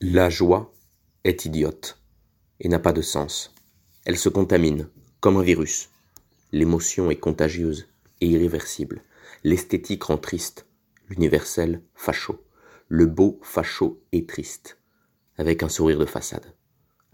[0.00, 0.74] La joie
[1.22, 2.02] est idiote
[2.58, 3.54] et n'a pas de sens.
[4.04, 4.88] Elle se contamine
[5.20, 5.88] comme un virus.
[6.50, 7.86] L'émotion est contagieuse
[8.20, 9.02] et irréversible.
[9.44, 10.66] L'esthétique rend triste,
[11.08, 12.44] l'universel facho.
[12.88, 14.78] Le beau facho est triste,
[15.38, 16.54] avec un sourire de façade.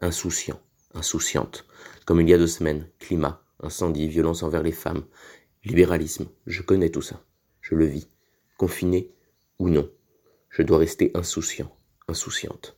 [0.00, 0.60] Insouciant,
[0.94, 1.66] insouciante,
[2.06, 5.04] comme il y a deux semaines, climat, incendie, violence envers les femmes,
[5.64, 7.22] libéralisme, je connais tout ça,
[7.60, 8.08] je le vis,
[8.56, 9.12] confiné
[9.58, 9.88] ou non.
[10.48, 11.72] Je dois rester insouciant,
[12.10, 12.76] insouciante.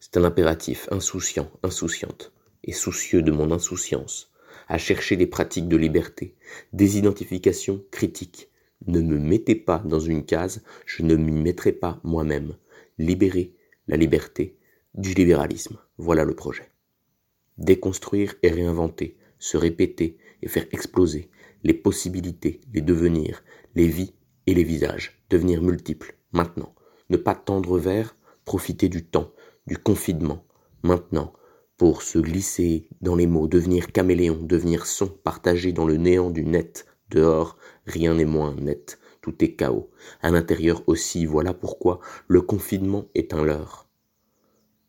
[0.00, 2.32] C'est un impératif, insouciant, insouciante,
[2.64, 4.32] et soucieux de mon insouciance,
[4.68, 6.36] à chercher des pratiques de liberté,
[6.72, 8.50] des identifications critiques.
[8.86, 12.56] Ne me mettez pas dans une case, je ne m'y mettrai pas moi-même.
[12.98, 13.54] Libérer
[13.86, 14.58] la liberté
[14.94, 16.70] du libéralisme, voilà le projet.
[17.58, 21.30] Déconstruire et réinventer, se répéter et faire exploser
[21.62, 23.44] les possibilités, les devenirs,
[23.76, 24.14] les vies
[24.48, 26.74] et les visages, devenir multiples, maintenant.
[27.10, 28.16] Ne pas tendre vers,
[28.52, 29.32] profiter du temps,
[29.66, 30.44] du confinement,
[30.82, 31.32] maintenant,
[31.78, 36.44] pour se glisser dans les mots, devenir caméléon, devenir son, partager dans le néant du
[36.44, 36.84] net.
[37.08, 39.90] Dehors, rien n'est moins net, tout est chaos.
[40.20, 43.88] À l'intérieur aussi, voilà pourquoi le confinement est un leurre.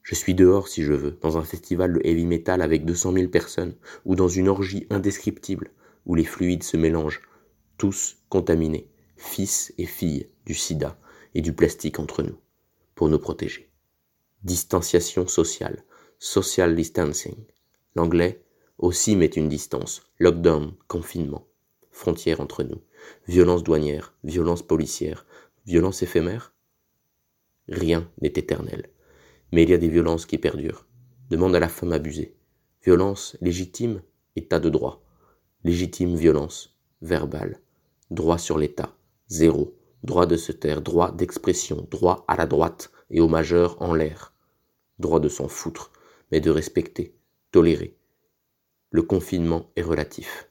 [0.01, 3.27] Je suis dehors si je veux, dans un festival de heavy metal avec 200 000
[3.29, 5.71] personnes, ou dans une orgie indescriptible,
[6.05, 7.21] où les fluides se mélangent,
[7.77, 10.99] tous contaminés, fils et filles du sida
[11.33, 12.35] et du plastique entre nous,
[12.95, 13.73] pour nous protéger
[14.43, 15.83] distanciation sociale,
[16.19, 17.45] social distancing.
[17.95, 18.43] L'anglais
[18.77, 21.47] aussi met une distance, lockdown, confinement,
[21.91, 22.81] frontière entre nous,
[23.27, 25.25] violence douanière, violence policière,
[25.65, 26.53] violence éphémère.
[27.69, 28.89] Rien n'est éternel,
[29.51, 30.85] mais il y a des violences qui perdurent.
[31.29, 32.35] Demande à la femme abusée.
[32.83, 34.01] Violence légitime,
[34.35, 35.01] état de droit.
[35.63, 37.61] Légitime violence, verbale.
[38.11, 38.93] Droit sur l'état,
[39.29, 39.73] zéro.
[40.03, 44.33] Droit de se taire, droit d'expression, droit à la droite et au majeur en l'air
[44.99, 45.91] droit de s'en foutre,
[46.31, 47.15] mais de respecter,
[47.51, 47.97] tolérer.
[48.89, 50.49] Le confinement est relatif.